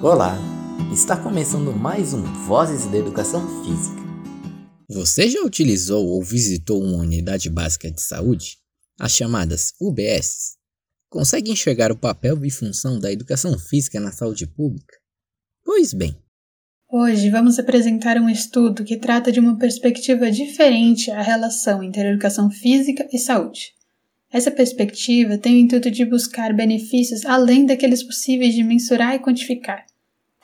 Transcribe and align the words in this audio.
Olá, 0.00 0.38
está 0.92 1.16
começando 1.16 1.72
mais 1.72 2.14
um 2.14 2.22
Vozes 2.22 2.86
da 2.86 2.96
Educação 2.96 3.42
Física. 3.64 4.00
Você 4.88 5.28
já 5.28 5.42
utilizou 5.42 6.06
ou 6.06 6.22
visitou 6.22 6.80
uma 6.80 6.98
unidade 6.98 7.50
básica 7.50 7.90
de 7.90 8.00
saúde? 8.00 8.58
As 9.00 9.10
chamadas 9.10 9.72
UBS? 9.80 10.56
Consegue 11.10 11.50
enxergar 11.50 11.90
o 11.90 11.98
papel 11.98 12.44
e 12.44 12.50
função 12.50 13.00
da 13.00 13.10
educação 13.10 13.58
física 13.58 13.98
na 13.98 14.12
saúde 14.12 14.46
pública? 14.46 14.94
Pois 15.64 15.92
bem, 15.92 16.16
Hoje 16.90 17.28
vamos 17.28 17.58
apresentar 17.58 18.16
um 18.18 18.30
estudo 18.30 18.84
que 18.84 18.96
trata 18.96 19.32
de 19.32 19.40
uma 19.40 19.58
perspectiva 19.58 20.30
diferente 20.30 21.10
à 21.10 21.20
relação 21.20 21.82
entre 21.82 22.08
educação 22.08 22.48
física 22.50 23.06
e 23.12 23.18
saúde. 23.18 23.74
Essa 24.30 24.50
perspectiva 24.50 25.38
tem 25.38 25.54
o 25.54 25.58
intuito 25.58 25.90
de 25.90 26.04
buscar 26.04 26.54
benefícios 26.54 27.24
além 27.24 27.64
daqueles 27.64 28.02
possíveis 28.02 28.54
de 28.54 28.62
mensurar 28.62 29.14
e 29.14 29.18
quantificar. 29.18 29.87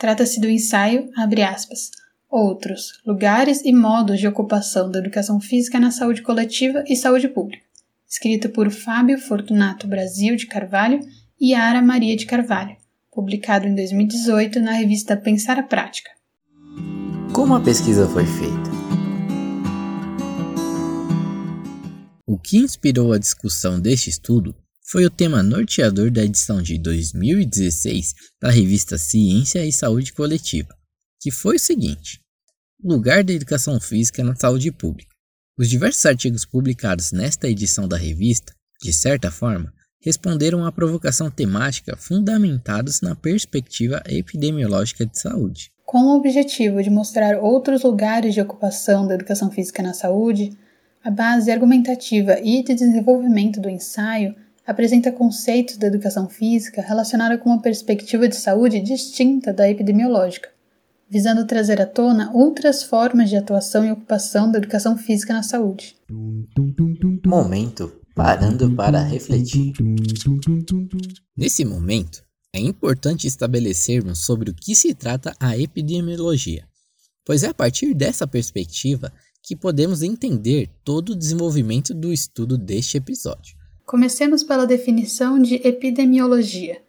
Trata-se 0.05 0.39
do 0.39 0.51
ensaio, 0.51 1.09
abre 1.17 1.43
aspas, 1.43 1.91
outros, 2.29 3.01
lugares 3.07 3.63
e 3.65 3.73
modos 3.73 4.21
de 4.21 4.29
ocupação 4.29 4.91
da 4.91 4.99
educação 4.99 5.41
física 5.41 5.81
na 5.81 5.91
saúde 5.91 6.21
coletiva 6.21 6.85
e 6.87 6.95
saúde 6.95 7.27
pública, 7.27 7.65
escrito 8.07 8.51
por 8.51 8.71
Fábio 8.71 9.19
Fortunato 9.19 9.87
Brasil 9.87 10.37
de 10.37 10.47
Carvalho 10.47 11.01
e 11.41 11.55
Ara 11.55 11.81
Maria 11.81 12.15
de 12.15 12.27
Carvalho, 12.27 12.77
publicado 13.11 13.67
em 13.67 13.75
2018 13.75 14.61
na 14.61 14.73
revista 14.73 15.17
Pensar 15.17 15.59
a 15.59 15.63
Prática. 15.63 16.11
como 17.33 17.55
a 17.55 17.61
pesquisa 17.63 18.07
foi 18.07 18.27
feita? 18.27 18.71
O 22.27 22.39
que 22.39 22.59
inspirou 22.59 23.11
a 23.15 23.19
discussão 23.19 23.81
deste 23.81 24.11
estudo 24.11 24.55
foi 24.95 25.05
o 25.05 25.11
tema 25.11 25.43
norteador 25.43 26.09
da 26.09 26.23
edição 26.23 26.63
de 26.63 26.79
2016 26.79 28.15
da 28.41 28.49
revista 28.49 28.97
Ciência 28.97 29.67
e 29.67 29.73
Saúde 29.73 30.13
Coletiva, 30.13 30.73
que 31.21 31.33
foi 31.33 31.57
o 31.57 31.59
seguinte: 31.59 32.21
Lugar 32.81 33.25
da 33.25 33.33
educação 33.33 33.81
física 33.81 34.23
na 34.23 34.37
saúde 34.37 34.71
pública. 34.71 35.11
Os 35.59 35.69
diversos 35.69 36.07
artigos 36.07 36.45
publicados 36.45 37.11
nesta 37.11 37.49
edição 37.49 37.89
da 37.89 37.97
revista, 37.97 38.53
de 38.81 38.93
certa 38.93 39.33
forma, 39.33 39.73
responderam 40.01 40.65
à 40.65 40.71
provocação 40.71 41.29
temática 41.29 41.97
fundamentados 41.97 43.01
na 43.01 43.17
perspectiva 43.17 44.01
epidemiológica 44.07 45.05
de 45.05 45.19
saúde. 45.19 45.73
Com 45.85 46.03
o 46.05 46.17
objetivo 46.17 46.81
de 46.81 46.89
mostrar 46.89 47.43
outros 47.43 47.83
lugares 47.83 48.33
de 48.33 48.41
ocupação 48.41 49.09
da 49.09 49.15
educação 49.15 49.51
física 49.51 49.83
na 49.83 49.93
saúde, 49.93 50.57
a 51.03 51.11
base 51.11 51.51
argumentativa 51.51 52.39
e 52.39 52.63
de 52.63 52.77
desenvolvimento 52.77 53.61
do 53.61 53.69
ensaio 53.69 54.37
apresenta 54.67 55.13
conceitos 55.13 55.77
da 55.77 55.87
educação 55.87 56.29
física 56.29 56.81
relacionados 56.81 57.41
com 57.41 57.51
uma 57.51 57.61
perspectiva 57.61 58.29
de 58.29 58.37
saúde 58.37 58.81
distinta 58.81 59.53
da 59.53 59.69
epidemiológica, 59.69 60.49
visando 61.09 61.47
trazer 61.47 61.81
à 61.81 61.87
tona 61.87 62.33
outras 62.33 62.83
formas 62.83 63.29
de 63.29 63.37
atuação 63.37 63.85
e 63.85 63.93
ocupação 63.93 64.51
da 64.51 64.59
educação 64.59 64.97
física 64.97 65.35
na 65.35 65.43
saúde. 65.43 65.97
Momento 67.27 67.93
parando 68.15 68.71
para 68.75 69.03
refletir. 69.03 69.73
Nesse 71.37 71.65
momento, 71.65 72.23
é 72.55 72.61
importante 72.61 73.27
estabelecermos 73.27 74.21
sobre 74.21 74.51
o 74.51 74.55
que 74.55 74.77
se 74.77 74.95
trata 74.95 75.35
a 75.41 75.59
epidemiologia, 75.59 76.67
pois 77.25 77.43
é 77.43 77.49
a 77.49 77.55
partir 77.55 77.93
dessa 77.93 78.27
perspectiva 78.27 79.13
que 79.43 79.57
podemos 79.57 80.03
entender 80.03 80.71
todo 80.85 81.11
o 81.11 81.17
desenvolvimento 81.17 81.93
do 81.93 82.13
estudo 82.13 82.57
deste 82.57 82.97
episódio. 82.97 83.64
Comecemos 83.87 84.43
pela 84.43 84.67
definição 84.67 85.39
de 85.39 85.57
epidemiologia, 85.57 86.81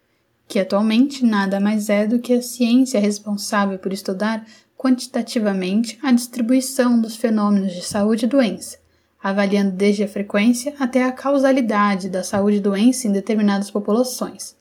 que 0.48 0.58
atualmente 0.58 1.24
nada 1.24 1.60
mais 1.60 1.90
é 1.90 2.06
do 2.06 2.18
que 2.18 2.32
a 2.32 2.40
ciência 2.40 2.98
responsável 2.98 3.78
por 3.78 3.92
estudar 3.92 4.46
quantitativamente 4.78 5.98
a 6.02 6.10
distribuição 6.10 6.98
dos 6.98 7.14
fenômenos 7.14 7.74
de 7.74 7.82
saúde 7.84 8.24
e 8.24 8.28
doença, 8.28 8.78
avaliando 9.22 9.72
desde 9.72 10.04
a 10.04 10.08
frequência 10.08 10.74
até 10.78 11.02
a 11.02 11.12
causalidade 11.12 12.08
da 12.08 12.24
saúde 12.24 12.56
e 12.56 12.60
doença 12.60 13.06
em 13.06 13.12
determinadas 13.12 13.70
populações. 13.70 14.56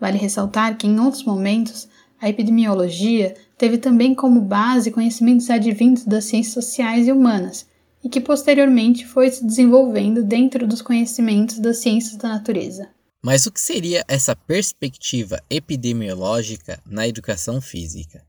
Vale 0.00 0.16
ressaltar 0.16 0.78
que, 0.78 0.86
em 0.86 0.98
outros 0.98 1.24
momentos, 1.24 1.88
a 2.20 2.28
epidemiologia 2.28 3.34
teve 3.58 3.76
também 3.76 4.14
como 4.14 4.40
base 4.40 4.90
conhecimentos 4.90 5.50
advindos 5.50 6.04
das 6.04 6.24
ciências 6.24 6.54
sociais 6.54 7.06
e 7.06 7.12
humanas, 7.12 7.66
e 8.06 8.08
que 8.08 8.20
posteriormente 8.20 9.04
foi 9.04 9.28
se 9.32 9.44
desenvolvendo 9.44 10.22
dentro 10.22 10.64
dos 10.64 10.80
conhecimentos 10.80 11.58
das 11.58 11.78
ciências 11.78 12.14
da 12.14 12.28
natureza. 12.28 12.88
Mas 13.20 13.46
o 13.46 13.50
que 13.50 13.60
seria 13.60 14.04
essa 14.06 14.36
perspectiva 14.36 15.42
epidemiológica 15.50 16.80
na 16.86 17.08
educação 17.08 17.60
física? 17.60 18.24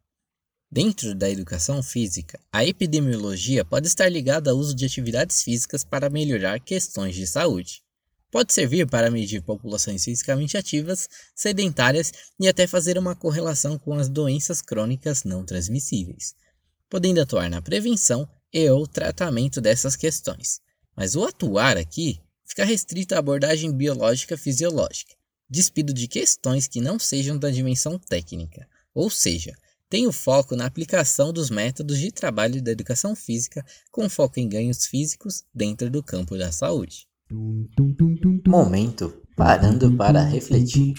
Dentro 0.72 1.14
da 1.14 1.30
educação 1.30 1.84
física, 1.84 2.40
a 2.52 2.66
epidemiologia 2.66 3.64
pode 3.64 3.86
estar 3.86 4.10
ligada 4.10 4.50
ao 4.50 4.58
uso 4.58 4.74
de 4.74 4.84
atividades 4.84 5.44
físicas 5.44 5.84
para 5.84 6.10
melhorar 6.10 6.60
questões 6.60 7.14
de 7.14 7.28
saúde. 7.28 7.84
Pode 8.32 8.54
servir 8.54 8.88
para 8.88 9.12
medir 9.12 9.44
populações 9.44 10.04
fisicamente 10.04 10.58
ativas, 10.58 11.08
sedentárias 11.36 12.12
e 12.40 12.48
até 12.48 12.66
fazer 12.66 12.98
uma 12.98 13.16
correlação 13.16 13.78
com 13.78 13.94
as 13.94 14.10
doenças 14.10 14.60
crônicas 14.60 15.24
não 15.24 15.46
transmissíveis, 15.46 16.34
podendo 16.90 17.22
atuar 17.22 17.48
na 17.48 17.62
prevenção 17.62 18.28
e 18.54 18.70
ou 18.70 18.88
tratamento 18.88 19.60
dessas 19.62 19.96
questões. 19.96 20.60
Mas 20.96 21.16
o 21.16 21.24
atuar 21.26 21.78
aqui 21.78 22.20
fica 22.46 22.66
restrito 22.66 23.14
à 23.14 23.20
abordagem 23.20 23.72
biológica 23.72 24.38
fisiológica, 24.38 25.16
despido 25.50 25.94
de 25.94 26.08
questões 26.08 26.68
que 26.68 26.82
não 26.82 26.98
sejam 26.98 27.38
da 27.38 27.50
dimensão 27.50 28.00
técnica, 28.00 28.68
ou 28.94 29.10
seja, 29.10 29.54
tem 29.90 30.08
o 30.08 30.12
foco 30.12 30.56
na 30.56 30.66
aplicação 30.66 31.32
dos 31.32 31.50
métodos 31.50 32.00
de 32.00 32.12
trabalho 32.12 32.62
da 32.62 32.72
educação 32.72 33.16
física 33.16 33.66
com 33.92 34.10
foco 34.10 34.40
em 34.40 34.50
ganhos 34.50 34.86
físicos 34.86 35.44
dentro 35.54 35.90
do 35.90 36.04
campo 36.04 36.38
da 36.38 36.52
saúde. 36.52 37.08
Momento 38.50 39.22
parando 39.38 39.96
para 39.96 40.24
refletir. 40.24 40.96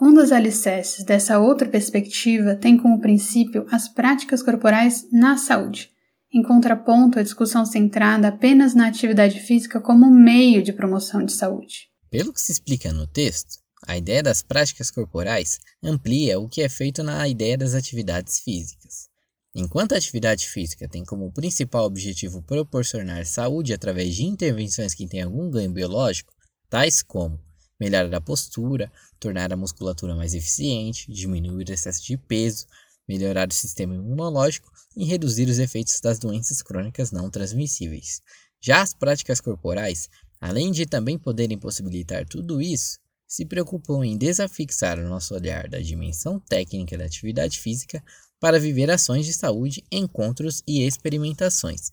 Um 0.00 0.12
dos 0.12 0.32
alicerces 0.32 1.04
dessa 1.04 1.38
outra 1.38 1.68
perspectiva 1.68 2.56
tem 2.56 2.76
como 2.76 3.00
princípio 3.00 3.64
as 3.70 3.88
práticas 3.88 4.42
corporais 4.42 5.06
na 5.12 5.36
saúde, 5.36 5.90
em 6.34 6.42
contraponto 6.42 7.20
à 7.20 7.22
discussão 7.22 7.64
centrada 7.64 8.28
apenas 8.28 8.74
na 8.74 8.88
atividade 8.88 9.38
física 9.38 9.80
como 9.80 10.10
meio 10.10 10.60
de 10.60 10.72
promoção 10.72 11.24
de 11.24 11.32
saúde. 11.32 11.88
Pelo 12.10 12.32
que 12.32 12.40
se 12.40 12.50
explica 12.50 12.92
no 12.92 13.06
texto, 13.06 13.60
a 13.86 13.96
ideia 13.96 14.22
das 14.22 14.42
práticas 14.42 14.90
corporais 14.90 15.60
amplia 15.82 16.40
o 16.40 16.48
que 16.48 16.62
é 16.62 16.68
feito 16.68 17.04
na 17.04 17.28
ideia 17.28 17.56
das 17.56 17.74
atividades 17.74 18.40
físicas. 18.40 19.08
Enquanto 19.54 19.92
a 19.92 19.98
atividade 19.98 20.48
física 20.48 20.88
tem 20.88 21.04
como 21.04 21.30
principal 21.30 21.84
objetivo 21.84 22.42
proporcionar 22.42 23.24
saúde 23.24 23.72
através 23.72 24.16
de 24.16 24.24
intervenções 24.24 24.94
que 24.94 25.06
têm 25.06 25.22
algum 25.22 25.48
ganho 25.50 25.70
biológico, 25.70 26.32
tais 26.72 27.02
como 27.02 27.38
melhorar 27.78 28.16
a 28.16 28.20
postura, 28.20 28.90
tornar 29.20 29.52
a 29.52 29.56
musculatura 29.58 30.14
mais 30.14 30.32
eficiente, 30.32 31.12
diminuir 31.12 31.68
o 31.68 31.72
excesso 31.72 32.02
de 32.02 32.16
peso, 32.16 32.66
melhorar 33.06 33.46
o 33.46 33.52
sistema 33.52 33.94
imunológico 33.94 34.72
e 34.96 35.04
reduzir 35.04 35.50
os 35.50 35.58
efeitos 35.58 36.00
das 36.00 36.18
doenças 36.18 36.62
crônicas 36.62 37.12
não 37.12 37.28
transmissíveis. 37.28 38.22
Já 38.58 38.80
as 38.80 38.94
práticas 38.94 39.38
corporais, 39.38 40.08
além 40.40 40.70
de 40.72 40.86
também 40.86 41.18
poderem 41.18 41.58
possibilitar 41.58 42.24
tudo 42.24 42.62
isso, 42.62 42.98
se 43.28 43.44
preocupam 43.44 44.02
em 44.02 44.16
desafixar 44.16 44.98
o 44.98 45.06
nosso 45.06 45.34
olhar 45.34 45.68
da 45.68 45.78
dimensão 45.78 46.40
técnica 46.40 46.96
da 46.96 47.04
atividade 47.04 47.60
física 47.60 48.02
para 48.40 48.58
viver 48.58 48.90
ações 48.90 49.26
de 49.26 49.34
saúde, 49.34 49.84
encontros 49.92 50.62
e 50.66 50.86
experimentações. 50.86 51.92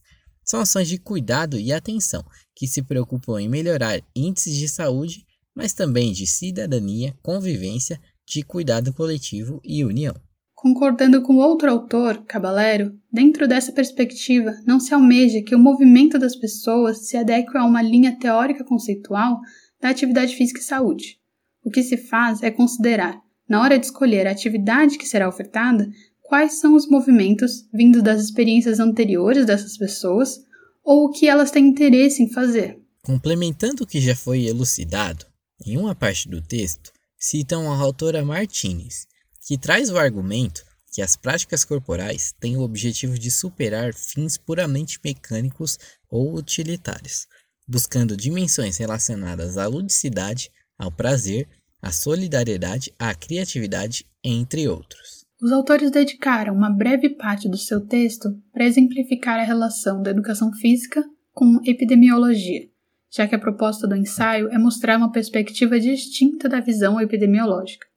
São 0.49 0.61
ações 0.61 0.87
de 0.87 0.97
cuidado 0.97 1.59
e 1.59 1.71
atenção 1.71 2.23
que 2.55 2.65
se 2.65 2.81
preocupam 2.81 3.39
em 3.39 3.47
melhorar 3.47 4.01
índices 4.15 4.55
de 4.55 4.67
saúde, 4.67 5.23
mas 5.53 5.73
também 5.73 6.11
de 6.11 6.25
cidadania, 6.25 7.15
convivência, 7.21 8.01
de 8.25 8.41
cuidado 8.41 8.91
coletivo 8.91 9.61
e 9.63 9.85
união. 9.85 10.15
Concordando 10.55 11.21
com 11.21 11.35
outro 11.35 11.69
autor, 11.69 12.25
Caballero, 12.25 12.97
dentro 13.13 13.47
dessa 13.47 13.71
perspectiva, 13.71 14.51
não 14.65 14.79
se 14.79 14.91
almeja 14.91 15.43
que 15.43 15.53
o 15.53 15.59
movimento 15.59 16.17
das 16.17 16.35
pessoas 16.35 17.07
se 17.07 17.15
adeque 17.15 17.55
a 17.55 17.63
uma 17.63 17.83
linha 17.83 18.17
teórica 18.17 18.63
conceitual 18.63 19.39
da 19.79 19.89
atividade 19.89 20.35
física 20.35 20.59
e 20.59 20.63
saúde. 20.63 21.19
O 21.63 21.69
que 21.69 21.83
se 21.83 21.95
faz 21.95 22.41
é 22.41 22.49
considerar, 22.49 23.21
na 23.47 23.61
hora 23.61 23.77
de 23.77 23.85
escolher 23.85 24.25
a 24.25 24.31
atividade 24.31 24.97
que 24.97 25.07
será 25.07 25.29
ofertada, 25.29 25.87
quais 26.29 26.59
são 26.59 26.75
os 26.75 26.87
movimentos 26.87 27.67
vindos 27.73 28.03
das 28.03 28.23
experiências 28.23 28.79
anteriores 28.79 29.47
dessas 29.47 29.75
pessoas 29.75 30.39
ou 30.83 31.05
o 31.05 31.11
que 31.11 31.27
elas 31.27 31.49
têm 31.49 31.67
interesse 31.67 32.21
em 32.21 32.29
fazer. 32.29 32.79
Complementando 33.03 33.83
o 33.83 33.87
que 33.87 33.99
já 33.99 34.15
foi 34.15 34.45
elucidado, 34.45 35.25
em 35.65 35.75
uma 35.75 35.95
parte 35.95 36.29
do 36.29 36.39
texto, 36.39 36.91
citam 37.17 37.71
a 37.71 37.75
autora 37.75 38.23
Martinez, 38.23 39.07
que 39.41 39.57
traz 39.57 39.89
o 39.89 39.97
argumento 39.97 40.63
que 40.93 41.01
as 41.01 41.15
práticas 41.15 41.65
corporais 41.65 42.31
têm 42.39 42.57
o 42.57 42.61
objetivo 42.61 43.17
de 43.17 43.31
superar 43.31 43.91
fins 43.95 44.37
puramente 44.37 44.99
mecânicos 45.03 45.79
ou 46.07 46.35
utilitários, 46.35 47.25
buscando 47.67 48.15
dimensões 48.15 48.77
relacionadas 48.77 49.57
à 49.57 49.65
ludicidade, 49.65 50.51
ao 50.77 50.91
prazer, 50.91 51.47
a 51.81 51.91
solidariedade, 51.91 52.93
a 52.99 53.15
criatividade, 53.15 54.05
entre 54.23 54.67
outros. 54.67 55.18
Os 55.41 55.53
autores 55.53 55.89
dedicaram 55.89 56.53
uma 56.53 56.69
breve 56.69 57.09
parte 57.09 57.47
do 57.47 57.57
seu 57.57 57.79
texto 57.79 58.37
para 58.51 58.65
exemplificar 58.65 59.39
a 59.39 59.43
relação 59.43 60.01
da 60.01 60.11
educação 60.11 60.51
física 60.51 61.01
com 61.33 61.61
epidemiologia, 61.63 62.67
já 63.09 63.25
que 63.25 63.35
a 63.35 63.39
proposta 63.39 63.87
do 63.87 63.95
ensaio 63.95 64.49
é 64.49 64.57
mostrar 64.57 64.97
uma 64.97 65.13
perspectiva 65.13 65.79
distinta 65.79 66.49
da 66.49 66.59
visão 66.59 66.99
epidemiológica. 66.99 67.87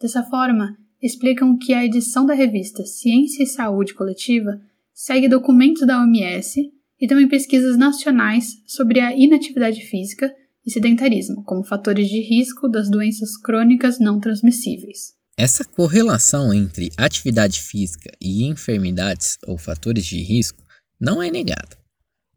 Dessa 0.00 0.22
forma, 0.22 0.78
explicam 1.02 1.58
que 1.58 1.74
a 1.74 1.84
edição 1.84 2.24
da 2.24 2.34
revista 2.34 2.84
Ciência 2.84 3.42
e 3.42 3.46
Saúde 3.46 3.92
Coletiva 3.92 4.60
segue 4.94 5.28
documentos 5.28 5.84
da 5.84 6.00
OMS 6.00 6.72
e 7.00 7.08
também 7.08 7.26
pesquisas 7.26 7.76
nacionais 7.76 8.62
sobre 8.64 9.00
a 9.00 9.12
inatividade 9.12 9.80
física 9.80 10.32
e 10.64 10.70
sedentarismo 10.70 11.42
como 11.42 11.64
fatores 11.64 12.08
de 12.08 12.20
risco 12.20 12.68
das 12.68 12.88
doenças 12.88 13.36
crônicas 13.36 13.98
não 13.98 14.20
transmissíveis. 14.20 15.15
Essa 15.38 15.66
correlação 15.66 16.54
entre 16.54 16.90
atividade 16.96 17.60
física 17.60 18.10
e 18.18 18.46
enfermidades 18.46 19.36
ou 19.46 19.58
fatores 19.58 20.06
de 20.06 20.22
risco 20.22 20.64
não 20.98 21.22
é 21.22 21.30
negada. 21.30 21.76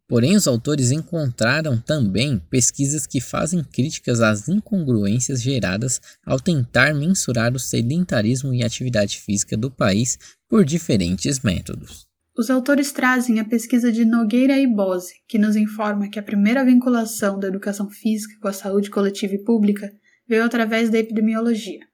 Porém, 0.05 0.35
os 0.35 0.47
autores 0.47 0.91
encontraram 0.91 1.79
também 1.79 2.39
pesquisas 2.49 3.07
que 3.07 3.21
fazem 3.21 3.63
críticas 3.63 4.19
às 4.19 4.49
incongruências 4.49 5.41
geradas 5.41 6.01
ao 6.25 6.41
tentar 6.41 6.93
mensurar 6.93 7.53
o 7.53 7.59
sedentarismo 7.59 8.53
e 8.53 8.65
atividade 8.65 9.21
física 9.21 9.55
do 9.55 9.71
país 9.71 10.17
por 10.49 10.65
diferentes 10.65 11.39
métodos. 11.39 12.05
Os 12.37 12.49
autores 12.49 12.91
trazem 12.91 13.39
a 13.39 13.45
pesquisa 13.45 13.93
de 13.93 14.03
Nogueira 14.03 14.59
e 14.59 14.67
Bose, 14.67 15.13
que 15.25 15.37
nos 15.37 15.55
informa 15.55 16.09
que 16.09 16.19
a 16.19 16.23
primeira 16.23 16.65
vinculação 16.65 17.39
da 17.39 17.47
educação 17.47 17.89
física 17.89 18.33
com 18.41 18.49
a 18.49 18.53
saúde 18.53 18.89
coletiva 18.89 19.35
e 19.35 19.43
pública 19.43 19.89
veio 20.27 20.43
através 20.43 20.89
da 20.89 20.97
epidemiologia, 20.97 21.88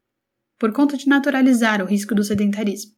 por 0.59 0.71
conta 0.71 0.97
de 0.97 1.07
naturalizar 1.07 1.81
o 1.81 1.85
risco 1.85 2.15
do 2.15 2.23
sedentarismo. 2.23 2.91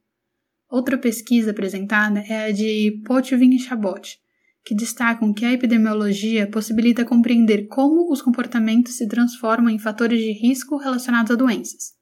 Outra 0.69 0.97
pesquisa 0.97 1.51
apresentada 1.51 2.19
é 2.19 2.45
a 2.45 2.51
de 2.51 3.01
Potvin 3.05 3.55
e 3.55 3.59
Chabot, 3.59 4.19
que 4.65 4.75
destacam 4.75 5.33
que 5.33 5.45
a 5.45 5.53
epidemiologia 5.53 6.45
possibilita 6.45 7.05
compreender 7.05 7.67
como 7.67 8.11
os 8.11 8.21
comportamentos 8.21 8.97
se 8.97 9.07
transformam 9.07 9.69
em 9.69 9.79
fatores 9.79 10.19
de 10.19 10.33
risco 10.33 10.77
relacionados 10.77 11.31
a 11.31 11.35
doenças. 11.35 11.93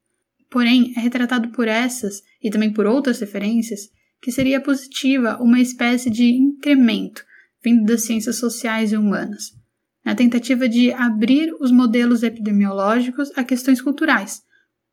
Porém, 0.50 0.94
é 0.98 1.00
retratado 1.00 1.50
por 1.50 1.68
essas 1.68 2.24
e 2.42 2.50
também 2.50 2.74
por 2.74 2.86
outras 2.88 3.20
referências 3.20 3.90
que 4.22 4.32
seria 4.32 4.60
positiva 4.60 5.38
uma 5.40 5.60
espécie 5.60 6.10
de 6.10 6.32
incremento 6.32 7.24
vindo 7.66 7.84
das 7.84 8.04
ciências 8.04 8.38
sociais 8.38 8.92
e 8.92 8.98
humanas, 8.98 9.52
na 10.06 10.14
tentativa 10.14 10.70
de 10.70 10.92
abrir 10.94 11.52
os 11.60 11.72
modelos 11.72 12.22
epidemiológicos 12.22 13.32
a 13.36 13.44
questões 13.44 13.82
culturais, 13.82 14.44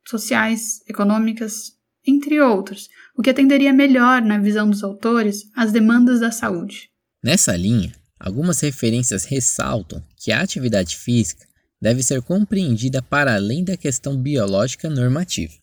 sociais, 0.09 0.81
econômicas, 0.87 1.73
entre 2.05 2.39
outros, 2.41 2.89
o 3.17 3.21
que 3.21 3.29
atenderia 3.29 3.71
melhor, 3.71 4.21
na 4.21 4.37
visão 4.37 4.69
dos 4.69 4.83
autores, 4.83 5.45
às 5.55 5.71
demandas 5.71 6.19
da 6.19 6.31
saúde. 6.31 6.89
Nessa 7.23 7.55
linha, 7.55 7.93
algumas 8.19 8.59
referências 8.59 9.23
ressaltam 9.23 10.03
que 10.17 10.31
a 10.31 10.41
atividade 10.41 10.97
física 10.97 11.45
deve 11.81 12.03
ser 12.03 12.21
compreendida 12.21 13.01
para 13.01 13.35
além 13.35 13.63
da 13.63 13.77
questão 13.77 14.17
biológica 14.17 14.89
normativa. 14.89 15.53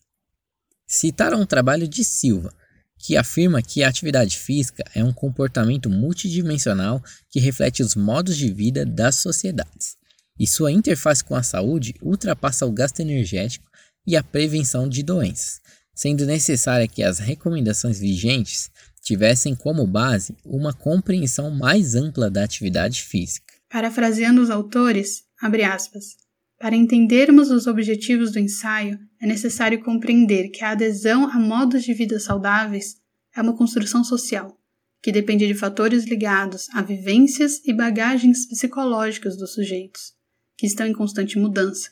Citaram 0.87 1.41
um 1.41 1.45
trabalho 1.45 1.87
de 1.87 2.03
Silva, 2.03 2.53
que 2.97 3.17
afirma 3.17 3.61
que 3.61 3.83
a 3.83 3.89
atividade 3.89 4.37
física 4.37 4.83
é 4.93 5.03
um 5.03 5.13
comportamento 5.13 5.89
multidimensional 5.89 7.03
que 7.29 7.39
reflete 7.39 7.81
os 7.81 7.95
modos 7.95 8.37
de 8.37 8.53
vida 8.53 8.85
das 8.85 9.15
sociedades, 9.15 9.97
e 10.39 10.45
sua 10.45 10.71
interface 10.71 11.23
com 11.23 11.35
a 11.35 11.41
saúde 11.41 11.95
ultrapassa 12.01 12.65
o 12.65 12.71
gasto 12.71 12.99
energético 12.99 13.69
e 14.05 14.15
a 14.15 14.23
prevenção 14.23 14.87
de 14.87 15.03
doenças, 15.03 15.61
sendo 15.93 16.25
necessária 16.25 16.87
que 16.87 17.03
as 17.03 17.19
recomendações 17.19 17.99
vigentes 17.99 18.69
tivessem 19.01 19.55
como 19.55 19.85
base 19.85 20.35
uma 20.45 20.73
compreensão 20.73 21.49
mais 21.51 21.95
ampla 21.95 22.29
da 22.29 22.43
atividade 22.43 23.03
física. 23.03 23.53
Parafraseando 23.69 24.41
os 24.41 24.49
autores, 24.49 25.23
abre 25.41 25.63
aspas, 25.63 26.15
para 26.61 26.75
entendermos 26.75 27.49
os 27.49 27.65
objetivos 27.65 28.31
do 28.31 28.37
ensaio, 28.37 28.99
é 29.19 29.25
necessário 29.25 29.83
compreender 29.83 30.49
que 30.49 30.63
a 30.63 30.71
adesão 30.71 31.27
a 31.27 31.39
modos 31.39 31.83
de 31.83 31.91
vida 31.91 32.19
saudáveis 32.19 32.97
é 33.35 33.41
uma 33.41 33.57
construção 33.57 34.03
social, 34.03 34.55
que 35.01 35.11
depende 35.11 35.47
de 35.47 35.55
fatores 35.55 36.05
ligados 36.05 36.69
a 36.73 36.83
vivências 36.83 37.59
e 37.65 37.73
bagagens 37.73 38.45
psicológicas 38.47 39.35
dos 39.35 39.53
sujeitos, 39.53 40.13
que 40.55 40.67
estão 40.67 40.85
em 40.85 40.93
constante 40.93 41.39
mudança. 41.39 41.89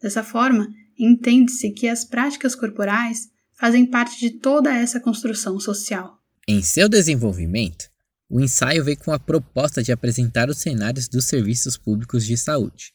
Dessa 0.00 0.22
forma, 0.22 0.68
entende-se 0.98 1.70
que 1.70 1.88
as 1.88 2.04
práticas 2.04 2.54
corporais 2.54 3.28
fazem 3.58 3.86
parte 3.86 4.18
de 4.20 4.30
toda 4.30 4.74
essa 4.74 5.00
construção 5.00 5.58
social. 5.60 6.18
Em 6.46 6.62
seu 6.62 6.88
desenvolvimento, 6.88 7.88
o 8.28 8.40
ensaio 8.40 8.84
veio 8.84 8.98
com 8.98 9.12
a 9.12 9.18
proposta 9.18 9.82
de 9.82 9.92
apresentar 9.92 10.48
os 10.50 10.58
cenários 10.58 11.08
dos 11.08 11.24
serviços 11.24 11.76
públicos 11.76 12.26
de 12.26 12.36
saúde, 12.36 12.94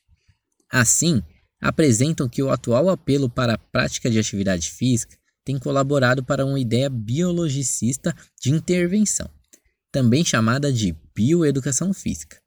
Assim, 0.71 1.23
apresentam 1.59 2.29
que 2.29 2.43
o 2.43 2.51
atual 2.51 2.89
apelo 2.89 3.27
para 3.27 3.55
a 3.55 3.57
prática 3.57 4.09
de 4.09 4.19
atividade 4.19 4.69
física 4.69 5.17
tem 5.43 5.57
colaborado 5.57 6.23
para 6.23 6.45
uma 6.45 6.59
ideia 6.59 6.89
biologicista 6.89 8.15
de 8.39 8.51
intervenção, 8.51 9.27
também 9.91 10.23
chamada 10.23 10.71
de 10.71 10.95
bioeducação 11.15 11.91
física, 11.91 12.39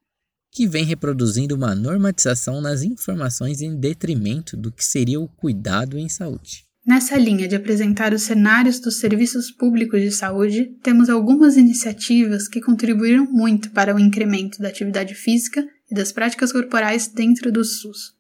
que 0.52 0.66
vem 0.66 0.84
reproduzindo 0.84 1.54
uma 1.54 1.74
normatização 1.74 2.60
nas 2.60 2.82
informações 2.82 3.62
em 3.62 3.74
detrimento 3.74 4.54
do 4.54 4.70
que 4.70 4.84
seria 4.84 5.18
o 5.18 5.26
cuidado 5.26 5.98
em 5.98 6.10
saúde. 6.10 6.66
Nessa 6.86 7.16
linha 7.16 7.48
de 7.48 7.56
apresentar 7.56 8.12
os 8.12 8.22
cenários 8.22 8.78
dos 8.78 8.98
serviços 8.98 9.50
públicos 9.50 10.02
de 10.02 10.10
saúde, 10.10 10.76
temos 10.82 11.08
algumas 11.08 11.56
iniciativas 11.56 12.48
que 12.48 12.60
contribuíram 12.60 13.24
muito 13.24 13.70
para 13.70 13.94
o 13.94 13.98
incremento 13.98 14.60
da 14.60 14.68
atividade 14.68 15.14
física 15.14 15.64
e 15.90 15.94
das 15.94 16.12
práticas 16.12 16.52
corporais 16.52 17.06
dentro 17.06 17.50
do 17.50 17.64
SUS. 17.64 18.12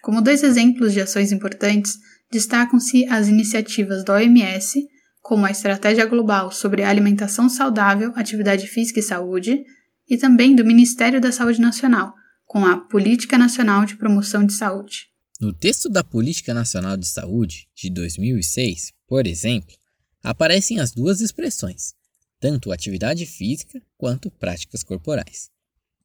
Como 0.00 0.22
dois 0.22 0.42
exemplos 0.42 0.92
de 0.92 1.00
ações 1.00 1.32
importantes, 1.32 1.98
destacam-se 2.30 3.04
as 3.06 3.28
iniciativas 3.28 4.04
da 4.04 4.14
OMS, 4.14 4.86
como 5.20 5.44
a 5.44 5.50
Estratégia 5.50 6.06
Global 6.06 6.50
sobre 6.50 6.82
Alimentação 6.82 7.48
Saudável, 7.48 8.12
Atividade 8.14 8.68
Física 8.68 9.00
e 9.00 9.02
Saúde, 9.02 9.64
e 10.08 10.16
também 10.16 10.54
do 10.54 10.64
Ministério 10.64 11.20
da 11.20 11.32
Saúde 11.32 11.60
Nacional, 11.60 12.14
com 12.44 12.64
a 12.64 12.76
Política 12.76 13.38
Nacional 13.38 13.84
de 13.84 13.96
Promoção 13.96 14.44
de 14.46 14.52
Saúde. 14.52 15.08
No 15.40 15.52
texto 15.52 15.88
da 15.88 16.04
Política 16.04 16.54
Nacional 16.54 16.96
de 16.96 17.06
Saúde, 17.06 17.68
de 17.74 17.90
2006, 17.90 18.92
por 19.06 19.26
exemplo, 19.26 19.74
aparecem 20.22 20.78
as 20.78 20.92
duas 20.92 21.20
expressões, 21.20 21.94
tanto 22.40 22.72
atividade 22.72 23.26
física 23.26 23.82
quanto 23.96 24.30
práticas 24.30 24.82
corporais. 24.82 25.50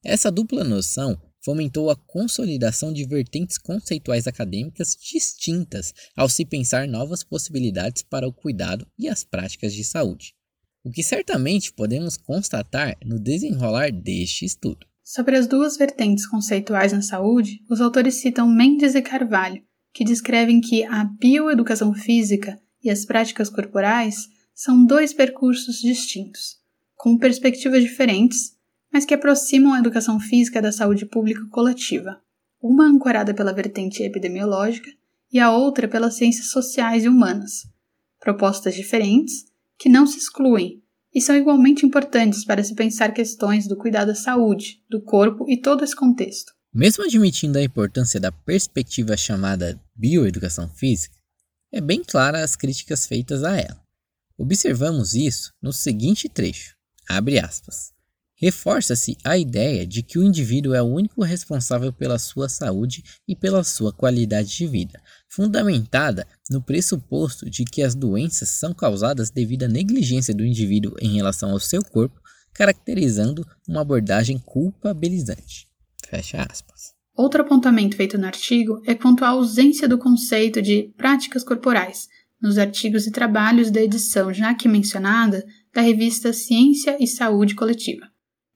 Essa 0.03 0.31
dupla 0.31 0.63
noção 0.63 1.19
fomentou 1.41 1.89
a 1.89 1.95
consolidação 1.95 2.91
de 2.91 3.05
vertentes 3.05 3.57
conceituais 3.57 4.27
acadêmicas 4.27 4.95
distintas 4.95 5.93
ao 6.15 6.27
se 6.27 6.45
pensar 6.45 6.87
novas 6.87 7.23
possibilidades 7.23 8.03
para 8.03 8.27
o 8.27 8.33
cuidado 8.33 8.87
e 8.97 9.07
as 9.07 9.23
práticas 9.23 9.73
de 9.73 9.83
saúde, 9.83 10.33
o 10.83 10.91
que 10.91 11.03
certamente 11.03 11.73
podemos 11.73 12.17
constatar 12.17 12.97
no 13.05 13.19
desenrolar 13.19 13.91
deste 13.91 14.45
estudo. 14.45 14.85
Sobre 15.03 15.35
as 15.35 15.47
duas 15.47 15.77
vertentes 15.77 16.27
conceituais 16.27 16.93
na 16.93 17.01
saúde, 17.01 17.61
os 17.69 17.81
autores 17.81 18.15
citam 18.15 18.47
Mendes 18.47 18.95
e 18.95 19.01
Carvalho, 19.01 19.63
que 19.91 20.05
descrevem 20.05 20.61
que 20.61 20.83
a 20.83 21.03
bioeducação 21.03 21.93
física 21.93 22.59
e 22.83 22.89
as 22.89 23.05
práticas 23.05 23.49
corporais 23.49 24.29
são 24.53 24.85
dois 24.85 25.13
percursos 25.13 25.81
distintos, 25.81 26.57
com 26.95 27.17
perspectivas 27.17 27.83
diferentes 27.83 28.59
mas 28.91 29.05
que 29.05 29.13
aproximam 29.13 29.73
a 29.73 29.79
educação 29.79 30.19
física 30.19 30.61
da 30.61 30.71
saúde 30.71 31.05
pública 31.05 31.45
coletiva, 31.51 32.19
uma 32.61 32.85
ancorada 32.85 33.33
pela 33.33 33.53
vertente 33.53 34.03
epidemiológica 34.03 34.89
e 35.31 35.39
a 35.39 35.51
outra 35.51 35.87
pelas 35.87 36.15
ciências 36.15 36.47
sociais 36.47 37.05
e 37.05 37.07
humanas. 37.07 37.67
Propostas 38.19 38.75
diferentes 38.75 39.45
que 39.79 39.89
não 39.89 40.05
se 40.05 40.17
excluem 40.17 40.83
e 41.15 41.21
são 41.21 41.35
igualmente 41.35 41.85
importantes 41.85 42.43
para 42.43 42.63
se 42.63 42.75
pensar 42.75 43.13
questões 43.13 43.67
do 43.67 43.77
cuidado 43.77 44.11
à 44.11 44.15
saúde, 44.15 44.83
do 44.89 45.01
corpo 45.01 45.49
e 45.49 45.59
todo 45.59 45.83
esse 45.83 45.95
contexto. 45.95 46.53
Mesmo 46.71 47.03
admitindo 47.03 47.57
a 47.57 47.63
importância 47.63 48.19
da 48.19 48.31
perspectiva 48.31 49.17
chamada 49.17 49.81
bioeducação 49.95 50.69
física, 50.69 51.15
é 51.71 51.81
bem 51.81 52.03
clara 52.03 52.43
as 52.43 52.55
críticas 52.55 53.07
feitas 53.07 53.43
a 53.43 53.55
ela. 53.57 53.81
Observamos 54.37 55.15
isso 55.15 55.53
no 55.61 55.73
seguinte 55.73 56.29
trecho, 56.29 56.75
abre 57.07 57.39
aspas. 57.39 57.91
Reforça-se 58.35 59.17
a 59.23 59.37
ideia 59.37 59.85
de 59.85 60.01
que 60.01 60.17
o 60.17 60.23
indivíduo 60.23 60.73
é 60.73 60.81
o 60.81 60.85
único 60.85 61.23
responsável 61.23 61.91
pela 61.91 62.17
sua 62.17 62.47
saúde 62.47 63.03
e 63.27 63.35
pela 63.35 63.63
sua 63.65 63.91
qualidade 63.91 64.55
de 64.55 64.65
vida, 64.65 65.01
fundamentada 65.29 66.27
no 66.49 66.61
pressuposto 66.61 67.49
de 67.49 67.63
que 67.63 67.81
as 67.81 67.95
doenças 67.95 68.49
são 68.49 68.73
causadas 68.73 69.29
devido 69.29 69.63
à 69.63 69.67
negligência 69.67 70.33
do 70.33 70.43
indivíduo 70.43 70.95
em 70.99 71.15
relação 71.15 71.51
ao 71.51 71.59
seu 71.59 71.83
corpo, 71.83 72.19
caracterizando 72.53 73.45
uma 73.67 73.81
abordagem 73.81 74.39
culpabilizante. 74.39 75.67
Fecha 76.09 76.45
aspas. 76.49 76.93
Outro 77.15 77.41
apontamento 77.41 77.95
feito 77.95 78.17
no 78.17 78.25
artigo 78.25 78.81
é 78.85 78.95
quanto 78.95 79.23
à 79.23 79.29
ausência 79.29 79.87
do 79.87 79.97
conceito 79.97 80.61
de 80.61 80.91
práticas 80.97 81.43
corporais 81.43 82.07
nos 82.41 82.57
artigos 82.57 83.05
e 83.05 83.11
trabalhos 83.11 83.69
da 83.69 83.81
edição 83.81 84.33
já 84.33 84.49
aqui 84.49 84.67
mencionada 84.67 85.45
da 85.73 85.81
revista 85.81 86.33
Ciência 86.33 86.97
e 86.99 87.05
Saúde 87.05 87.55
Coletiva. 87.55 88.07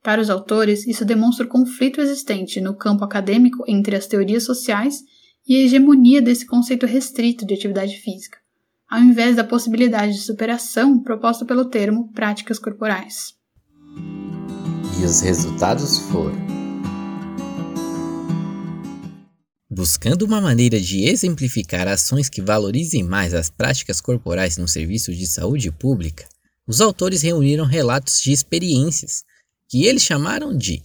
Para 0.01 0.21
os 0.21 0.29
autores, 0.29 0.87
isso 0.87 1.05
demonstra 1.05 1.45
o 1.45 1.49
conflito 1.49 2.01
existente 2.01 2.59
no 2.59 2.75
campo 2.75 3.03
acadêmico 3.03 3.63
entre 3.67 3.95
as 3.95 4.07
teorias 4.07 4.43
sociais 4.43 5.01
e 5.47 5.57
a 5.57 5.59
hegemonia 5.65 6.21
desse 6.21 6.45
conceito 6.45 6.85
restrito 6.85 7.45
de 7.45 7.53
atividade 7.53 7.97
física, 7.97 8.37
ao 8.89 9.01
invés 9.01 9.35
da 9.35 9.43
possibilidade 9.43 10.13
de 10.13 10.21
superação 10.21 11.01
proposta 11.01 11.45
pelo 11.45 11.65
termo 11.65 12.11
práticas 12.13 12.57
corporais. 12.57 13.33
E 15.01 15.05
os 15.05 15.21
resultados 15.21 15.99
foram. 15.99 16.41
Buscando 19.69 20.23
uma 20.23 20.39
maneira 20.39 20.79
de 20.79 21.03
exemplificar 21.05 21.87
ações 21.87 22.29
que 22.29 22.41
valorizem 22.41 23.03
mais 23.03 23.33
as 23.33 23.49
práticas 23.49 23.99
corporais 23.99 24.55
no 24.55 24.67
serviço 24.67 25.13
de 25.13 25.25
saúde 25.25 25.71
pública, 25.71 26.25
os 26.65 26.79
autores 26.79 27.21
reuniram 27.21 27.65
relatos 27.65 28.21
de 28.21 28.31
experiências, 28.31 29.23
que 29.67 29.85
eles 29.85 30.03
chamaram 30.03 30.55
de 30.55 30.81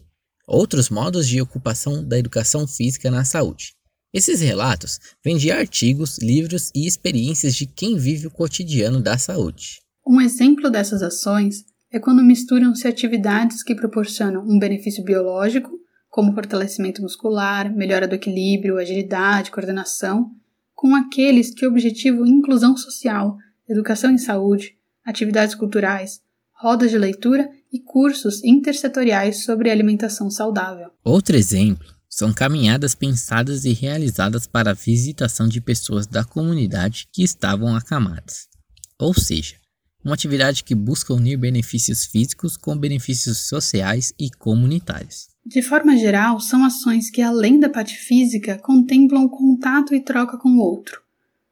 outros 0.47 0.89
modos 0.89 1.29
de 1.29 1.41
ocupação 1.41 2.03
da 2.03 2.19
educação 2.19 2.67
física 2.67 3.11
na 3.11 3.25
saúde. 3.25 3.78
Esses 4.13 4.41
relatos 4.41 4.99
vêm 5.23 5.37
de 5.37 5.51
artigos, 5.51 6.19
livros 6.19 6.71
e 6.75 6.87
experiências 6.87 7.55
de 7.55 7.67
quem 7.67 7.99
vive 7.99 8.27
o 8.27 8.31
cotidiano 8.31 9.03
da 9.03 9.19
saúde. 9.19 9.83
Um 10.07 10.19
exemplo 10.19 10.71
dessas 10.71 11.03
ações 11.03 11.67
é 11.93 11.99
quando 11.99 12.25
misturam-se 12.25 12.89
atividades 12.89 13.63
que 13.63 13.75
proporcionam 13.75 14.43
um 14.49 14.59
benefício 14.59 15.05
biológico, 15.05 15.71
como 16.09 16.33
fortalecimento 16.33 17.03
muscular, 17.03 17.71
melhora 17.75 18.09
do 18.09 18.15
equilíbrio, 18.15 18.79
agilidade, 18.79 19.51
coordenação, 19.51 20.31
com 20.75 20.95
aqueles 20.95 21.53
que 21.53 21.67
objetivam 21.67 22.27
inclusão 22.27 22.79
social, 22.79 23.37
educação 23.69 24.11
em 24.11 24.19
saúde, 24.19 24.75
atividades 25.05 25.55
culturais, 25.55 26.21
rodas 26.53 26.91
de 26.91 26.97
leitura 26.97 27.51
e 27.71 27.79
cursos 27.79 28.43
intersetoriais 28.43 29.45
sobre 29.45 29.71
alimentação 29.71 30.31
saudável. 30.31 30.89
Outro 31.05 31.37
exemplo 31.37 31.98
são 32.09 32.33
caminhadas 32.33 32.95
pensadas 32.95 33.65
e 33.65 33.73
realizadas 33.73 34.47
para 34.47 34.71
a 34.71 34.75
visitação 34.75 35.47
de 35.47 35.61
pessoas 35.61 36.07
da 36.07 36.25
comunidade 36.25 37.09
que 37.13 37.23
estavam 37.23 37.77
acamadas. 37.77 38.49
Ou 38.99 39.13
seja, 39.13 39.57
uma 40.05 40.15
atividade 40.15 40.65
que 40.65 40.75
busca 40.75 41.13
unir 41.13 41.37
benefícios 41.37 42.05
físicos 42.07 42.57
com 42.57 42.77
benefícios 42.77 43.49
sociais 43.49 44.13
e 44.19 44.31
comunitários. 44.31 45.29
De 45.45 45.63
forma 45.63 45.97
geral, 45.97 46.41
são 46.41 46.65
ações 46.65 47.11
que, 47.11 47.23
além 47.23 47.59
da 47.59 47.69
parte 47.69 47.95
física, 47.97 48.59
contemplam 48.59 49.29
contato 49.29 49.95
e 49.95 50.01
troca 50.01 50.37
com 50.39 50.51
o 50.51 50.61
outro, 50.61 51.01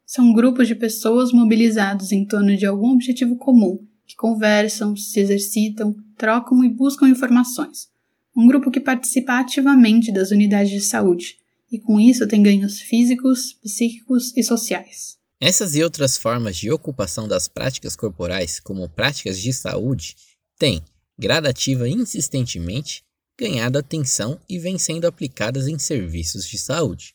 são 0.05 0.33
grupos 0.33 0.69
de 0.69 0.75
pessoas 0.75 1.33
mobilizados 1.33 2.13
em 2.13 2.25
torno 2.25 2.57
de 2.57 2.65
algum 2.65 2.93
objetivo 2.93 3.37
comum, 3.37 3.79
que 4.07 4.15
conversam, 4.15 4.97
se 4.97 5.19
exercitam, 5.19 5.97
trocam 6.17 6.65
e 6.65 6.69
buscam 6.69 7.09
informações. 7.09 7.89
Um 8.37 8.47
grupo 8.47 8.71
que 8.71 8.81
participa 8.81 9.41
ativamente 9.41 10.13
das 10.13 10.31
unidades 10.31 10.71
de 10.71 10.83
saúde 10.83 11.37
e 11.73 11.79
com 11.79 11.99
isso 11.99 12.29
tem 12.29 12.43
ganhos 12.43 12.81
físicos, 12.81 13.55
psíquicos 13.63 14.37
e 14.37 14.43
sociais. 14.43 15.17
Essas 15.41 15.75
e 15.75 15.83
outras 15.83 16.19
formas 16.19 16.57
de 16.57 16.71
ocupação 16.71 17.27
das 17.27 17.49
práticas 17.49 17.97
corporais, 17.97 18.61
como 18.61 18.89
práticas 18.91 19.41
de 19.41 19.53
saúde, 19.55 20.17
têm, 20.59 20.83
gradativa 21.19 21.89
e 21.89 21.93
insistentemente, 21.93 23.03
ganhado 23.39 23.79
atenção 23.79 24.39
e 24.49 24.59
vêm 24.59 24.79
sendo 24.79 25.07
aplicadas 25.07 25.67
em 25.67 25.79
serviços 25.79 26.47
de 26.47 26.59
saúde. 26.59 27.15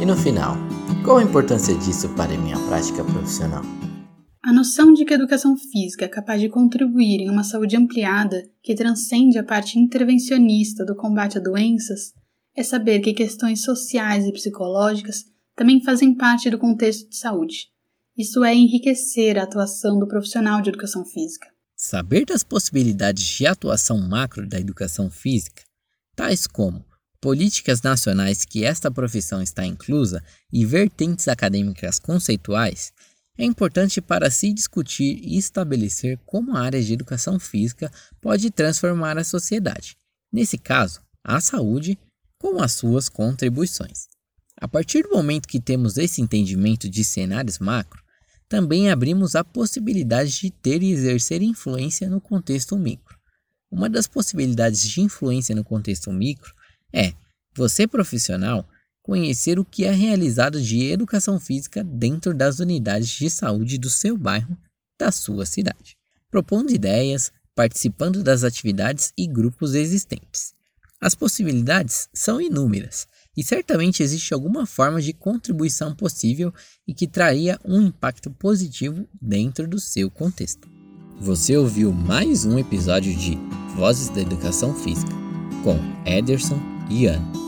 E 0.00 0.04
no 0.04 0.16
final, 0.16 0.56
qual 1.02 1.16
a 1.16 1.22
importância 1.22 1.74
disso 1.74 2.08
para 2.10 2.36
minha 2.36 2.58
prática 2.68 3.02
profissional? 3.04 3.62
A 4.46 4.52
noção 4.52 4.92
de 4.92 5.04
que 5.04 5.12
a 5.12 5.16
educação 5.16 5.56
física 5.56 6.04
é 6.04 6.08
capaz 6.08 6.40
de 6.40 6.48
contribuir 6.48 7.20
em 7.20 7.28
uma 7.28 7.42
saúde 7.42 7.76
ampliada 7.76 8.48
que 8.62 8.76
transcende 8.76 9.36
a 9.36 9.42
parte 9.42 9.76
intervencionista 9.76 10.84
do 10.84 10.94
combate 10.94 11.36
a 11.36 11.40
doenças 11.40 12.14
é 12.54 12.62
saber 12.62 13.00
que 13.00 13.12
questões 13.12 13.62
sociais 13.62 14.24
e 14.24 14.30
psicológicas 14.30 15.24
também 15.56 15.82
fazem 15.82 16.14
parte 16.14 16.48
do 16.48 16.58
contexto 16.58 17.10
de 17.10 17.16
saúde. 17.16 17.66
Isso 18.16 18.44
é 18.44 18.54
enriquecer 18.54 19.36
a 19.36 19.42
atuação 19.42 19.98
do 19.98 20.06
profissional 20.06 20.62
de 20.62 20.68
educação 20.68 21.04
física. 21.04 21.48
Saber 21.76 22.24
das 22.24 22.44
possibilidades 22.44 23.24
de 23.24 23.48
atuação 23.48 23.98
macro 23.98 24.48
da 24.48 24.60
educação 24.60 25.10
física, 25.10 25.64
tais 26.14 26.46
como 26.46 26.84
políticas 27.20 27.82
nacionais 27.82 28.44
que 28.44 28.62
esta 28.62 28.92
profissão 28.92 29.42
está 29.42 29.66
inclusa 29.66 30.22
e 30.52 30.64
vertentes 30.64 31.26
acadêmicas 31.26 31.98
conceituais, 31.98 32.92
é 33.38 33.44
importante 33.44 34.00
para 34.00 34.30
se 34.30 34.52
discutir 34.52 35.20
e 35.22 35.36
estabelecer 35.36 36.18
como 36.24 36.56
a 36.56 36.60
área 36.60 36.82
de 36.82 36.92
educação 36.92 37.38
física 37.38 37.90
pode 38.20 38.50
transformar 38.50 39.18
a 39.18 39.24
sociedade, 39.24 39.96
nesse 40.32 40.56
caso, 40.56 41.00
a 41.22 41.40
saúde, 41.40 41.98
com 42.38 42.62
as 42.62 42.72
suas 42.72 43.08
contribuições. 43.08 44.06
A 44.58 44.66
partir 44.66 45.02
do 45.02 45.10
momento 45.10 45.48
que 45.48 45.60
temos 45.60 45.98
esse 45.98 46.22
entendimento 46.22 46.88
de 46.88 47.04
cenários 47.04 47.58
macro, 47.58 48.02
também 48.48 48.90
abrimos 48.90 49.34
a 49.34 49.44
possibilidade 49.44 50.40
de 50.40 50.50
ter 50.50 50.82
e 50.82 50.92
exercer 50.92 51.42
influência 51.42 52.08
no 52.08 52.20
contexto 52.20 52.76
micro. 52.76 53.18
Uma 53.70 53.90
das 53.90 54.06
possibilidades 54.06 54.88
de 54.88 55.00
influência 55.00 55.54
no 55.54 55.64
contexto 55.64 56.12
micro 56.12 56.54
é 56.92 57.12
você 57.54 57.86
profissional 57.86 58.66
conhecer 59.06 59.56
o 59.56 59.64
que 59.64 59.84
é 59.84 59.92
realizado 59.92 60.60
de 60.60 60.82
educação 60.90 61.38
física 61.38 61.84
dentro 61.84 62.34
das 62.34 62.58
unidades 62.58 63.08
de 63.08 63.30
saúde 63.30 63.78
do 63.78 63.88
seu 63.88 64.18
bairro, 64.18 64.58
da 64.98 65.12
sua 65.12 65.46
cidade, 65.46 65.96
propondo 66.28 66.72
ideias, 66.72 67.30
participando 67.54 68.24
das 68.24 68.42
atividades 68.42 69.12
e 69.16 69.24
grupos 69.28 69.76
existentes. 69.76 70.54
As 71.00 71.14
possibilidades 71.14 72.08
são 72.12 72.40
inúmeras 72.40 73.06
e 73.36 73.44
certamente 73.44 74.02
existe 74.02 74.34
alguma 74.34 74.66
forma 74.66 75.00
de 75.00 75.12
contribuição 75.12 75.94
possível 75.94 76.52
e 76.84 76.92
que 76.92 77.06
traria 77.06 77.60
um 77.64 77.82
impacto 77.82 78.28
positivo 78.32 79.06
dentro 79.22 79.68
do 79.68 79.78
seu 79.78 80.10
contexto. 80.10 80.68
Você 81.20 81.56
ouviu 81.56 81.92
mais 81.92 82.44
um 82.44 82.58
episódio 82.58 83.16
de 83.16 83.38
Vozes 83.76 84.08
da 84.08 84.20
Educação 84.20 84.74
Física 84.74 85.12
com 85.62 85.78
Ederson 86.04 86.60
e 86.90 87.06
Ana. 87.06 87.45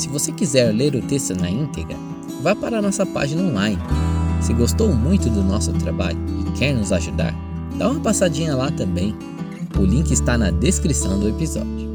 Se 0.00 0.08
você 0.08 0.32
quiser 0.32 0.72
ler 0.72 0.94
o 0.94 1.02
texto 1.02 1.38
na 1.38 1.50
íntegra, 1.50 1.94
vá 2.42 2.56
para 2.56 2.78
a 2.78 2.80
nossa 2.80 3.04
página 3.04 3.42
online. 3.42 3.78
Se 4.40 4.54
gostou 4.54 4.94
muito 4.94 5.28
do 5.28 5.44
nosso 5.44 5.74
trabalho 5.74 6.18
e 6.40 6.50
quer 6.52 6.72
nos 6.72 6.90
ajudar, 6.90 7.34
dá 7.76 7.90
uma 7.90 8.00
passadinha 8.00 8.56
lá 8.56 8.70
também. 8.70 9.14
O 9.78 9.84
link 9.84 10.10
está 10.10 10.38
na 10.38 10.50
descrição 10.50 11.20
do 11.20 11.28
episódio. 11.28 11.89